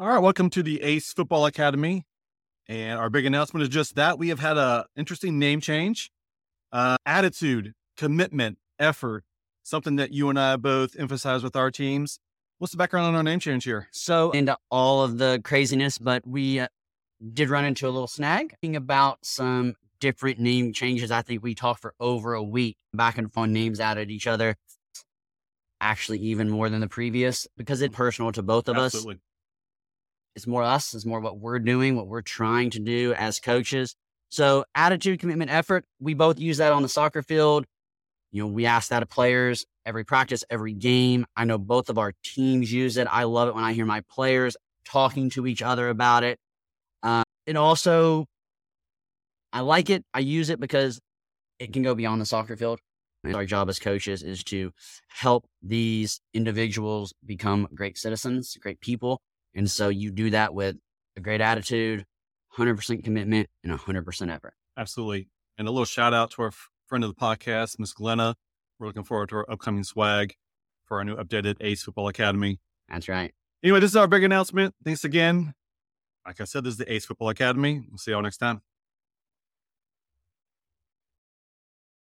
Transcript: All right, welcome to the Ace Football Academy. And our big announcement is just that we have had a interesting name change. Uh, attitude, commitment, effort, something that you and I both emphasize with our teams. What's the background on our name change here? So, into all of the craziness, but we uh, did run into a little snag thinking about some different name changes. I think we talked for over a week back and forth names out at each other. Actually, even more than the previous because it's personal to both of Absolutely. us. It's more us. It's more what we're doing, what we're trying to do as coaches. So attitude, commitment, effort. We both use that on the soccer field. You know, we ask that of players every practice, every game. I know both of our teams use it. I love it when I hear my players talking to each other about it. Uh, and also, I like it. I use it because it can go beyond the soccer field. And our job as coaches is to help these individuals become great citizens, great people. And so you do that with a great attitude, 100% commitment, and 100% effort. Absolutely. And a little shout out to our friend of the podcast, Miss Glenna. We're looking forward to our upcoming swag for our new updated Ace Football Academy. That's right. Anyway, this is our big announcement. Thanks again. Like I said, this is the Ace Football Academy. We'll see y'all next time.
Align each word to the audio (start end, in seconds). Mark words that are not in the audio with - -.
All 0.00 0.06
right, 0.06 0.20
welcome 0.20 0.48
to 0.50 0.62
the 0.62 0.80
Ace 0.82 1.12
Football 1.12 1.44
Academy. 1.46 2.06
And 2.68 3.00
our 3.00 3.10
big 3.10 3.26
announcement 3.26 3.64
is 3.64 3.68
just 3.68 3.96
that 3.96 4.16
we 4.16 4.28
have 4.28 4.38
had 4.38 4.56
a 4.56 4.86
interesting 4.94 5.40
name 5.40 5.60
change. 5.60 6.12
Uh, 6.70 6.98
attitude, 7.04 7.72
commitment, 7.96 8.58
effort, 8.78 9.24
something 9.64 9.96
that 9.96 10.12
you 10.12 10.30
and 10.30 10.38
I 10.38 10.54
both 10.54 10.94
emphasize 10.96 11.42
with 11.42 11.56
our 11.56 11.72
teams. 11.72 12.20
What's 12.58 12.70
the 12.70 12.76
background 12.76 13.08
on 13.08 13.16
our 13.16 13.24
name 13.24 13.40
change 13.40 13.64
here? 13.64 13.88
So, 13.90 14.30
into 14.30 14.56
all 14.70 15.02
of 15.02 15.18
the 15.18 15.40
craziness, 15.42 15.98
but 15.98 16.24
we 16.24 16.60
uh, 16.60 16.68
did 17.32 17.50
run 17.50 17.64
into 17.64 17.88
a 17.88 17.90
little 17.90 18.06
snag 18.06 18.54
thinking 18.60 18.76
about 18.76 19.18
some 19.24 19.74
different 19.98 20.38
name 20.38 20.72
changes. 20.72 21.10
I 21.10 21.22
think 21.22 21.42
we 21.42 21.56
talked 21.56 21.82
for 21.82 21.94
over 21.98 22.34
a 22.34 22.42
week 22.42 22.76
back 22.94 23.18
and 23.18 23.32
forth 23.32 23.50
names 23.50 23.80
out 23.80 23.98
at 23.98 24.10
each 24.10 24.28
other. 24.28 24.54
Actually, 25.80 26.20
even 26.20 26.48
more 26.48 26.68
than 26.68 26.80
the 26.80 26.88
previous 26.88 27.48
because 27.56 27.82
it's 27.82 27.96
personal 27.96 28.30
to 28.30 28.44
both 28.44 28.68
of 28.68 28.76
Absolutely. 28.76 29.14
us. 29.14 29.20
It's 30.38 30.46
more 30.46 30.62
us. 30.62 30.94
It's 30.94 31.04
more 31.04 31.18
what 31.18 31.40
we're 31.40 31.58
doing, 31.58 31.96
what 31.96 32.06
we're 32.06 32.22
trying 32.22 32.70
to 32.70 32.78
do 32.78 33.12
as 33.14 33.40
coaches. 33.40 33.96
So 34.28 34.64
attitude, 34.72 35.18
commitment, 35.18 35.50
effort. 35.50 35.84
We 35.98 36.14
both 36.14 36.38
use 36.38 36.58
that 36.58 36.72
on 36.72 36.82
the 36.82 36.88
soccer 36.88 37.22
field. 37.22 37.64
You 38.30 38.44
know, 38.44 38.46
we 38.46 38.64
ask 38.64 38.90
that 38.90 39.02
of 39.02 39.10
players 39.10 39.66
every 39.84 40.04
practice, 40.04 40.44
every 40.48 40.74
game. 40.74 41.26
I 41.36 41.44
know 41.44 41.58
both 41.58 41.90
of 41.90 41.98
our 41.98 42.12
teams 42.22 42.72
use 42.72 42.96
it. 42.98 43.08
I 43.10 43.24
love 43.24 43.48
it 43.48 43.56
when 43.56 43.64
I 43.64 43.72
hear 43.72 43.84
my 43.84 44.02
players 44.08 44.56
talking 44.84 45.28
to 45.30 45.44
each 45.44 45.60
other 45.60 45.88
about 45.88 46.22
it. 46.22 46.38
Uh, 47.02 47.24
and 47.48 47.58
also, 47.58 48.26
I 49.52 49.62
like 49.62 49.90
it. 49.90 50.04
I 50.14 50.20
use 50.20 50.50
it 50.50 50.60
because 50.60 51.00
it 51.58 51.72
can 51.72 51.82
go 51.82 51.96
beyond 51.96 52.20
the 52.20 52.26
soccer 52.26 52.56
field. 52.56 52.78
And 53.24 53.34
our 53.34 53.44
job 53.44 53.68
as 53.68 53.80
coaches 53.80 54.22
is 54.22 54.44
to 54.44 54.70
help 55.08 55.46
these 55.60 56.20
individuals 56.32 57.12
become 57.26 57.66
great 57.74 57.98
citizens, 57.98 58.56
great 58.60 58.80
people. 58.80 59.20
And 59.54 59.70
so 59.70 59.88
you 59.88 60.10
do 60.10 60.30
that 60.30 60.54
with 60.54 60.76
a 61.16 61.20
great 61.20 61.40
attitude, 61.40 62.04
100% 62.56 63.04
commitment, 63.04 63.48
and 63.64 63.72
100% 63.72 64.34
effort. 64.34 64.54
Absolutely. 64.76 65.28
And 65.56 65.66
a 65.66 65.70
little 65.70 65.84
shout 65.84 66.14
out 66.14 66.30
to 66.32 66.42
our 66.42 66.52
friend 66.86 67.04
of 67.04 67.14
the 67.14 67.20
podcast, 67.20 67.78
Miss 67.78 67.92
Glenna. 67.92 68.36
We're 68.78 68.86
looking 68.86 69.04
forward 69.04 69.30
to 69.30 69.36
our 69.36 69.50
upcoming 69.50 69.84
swag 69.84 70.34
for 70.84 70.98
our 70.98 71.04
new 71.04 71.16
updated 71.16 71.56
Ace 71.60 71.82
Football 71.82 72.08
Academy. 72.08 72.60
That's 72.88 73.08
right. 73.08 73.32
Anyway, 73.62 73.80
this 73.80 73.90
is 73.90 73.96
our 73.96 74.06
big 74.06 74.22
announcement. 74.22 74.74
Thanks 74.84 75.04
again. 75.04 75.54
Like 76.24 76.40
I 76.40 76.44
said, 76.44 76.64
this 76.64 76.72
is 76.72 76.78
the 76.78 76.92
Ace 76.92 77.06
Football 77.06 77.30
Academy. 77.30 77.82
We'll 77.88 77.98
see 77.98 78.12
y'all 78.12 78.22
next 78.22 78.38
time. 78.38 78.62